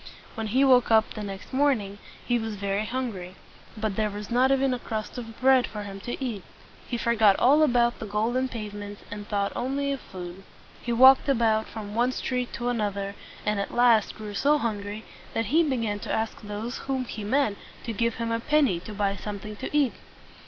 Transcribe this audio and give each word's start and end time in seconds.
When 0.33 0.47
he 0.47 0.63
woke 0.65 0.89
up 0.89 1.13
the 1.13 1.21
next 1.21 1.53
morning, 1.53 1.99
he 2.25 2.39
was 2.39 2.55
very 2.55 2.85
hungry; 2.87 3.35
but 3.77 3.95
there 3.97 4.09
was 4.09 4.31
not 4.31 4.49
even 4.51 4.73
a 4.73 4.79
crust 4.79 5.19
of 5.19 5.39
bread 5.39 5.67
for 5.67 5.83
him 5.83 5.99
to 5.99 6.17
eat. 6.25 6.41
He 6.87 6.97
forgot 6.97 7.37
all 7.37 7.61
about 7.61 7.99
the 7.99 8.07
golden 8.07 8.47
pavements, 8.47 9.03
and 9.11 9.27
thought 9.27 9.53
only 9.55 9.91
of 9.91 10.01
food. 10.01 10.41
He 10.81 10.91
walked 10.91 11.29
about 11.29 11.67
from 11.67 11.93
one 11.93 12.11
street 12.13 12.51
to 12.53 12.69
another, 12.69 13.13
and 13.45 13.59
at 13.59 13.75
last 13.75 14.15
grew 14.15 14.33
so 14.33 14.57
hungry 14.57 15.03
that 15.35 15.45
he 15.53 15.61
began 15.61 15.99
to 15.99 16.11
ask 16.11 16.41
those 16.41 16.79
whom 16.79 17.05
he 17.05 17.23
met 17.23 17.55
to 17.83 17.93
give 17.93 18.15
him 18.15 18.31
a 18.31 18.39
penny 18.39 18.79
to 18.79 18.95
buy 18.95 19.15
something 19.15 19.55
to 19.57 19.69
eat. 19.77 19.93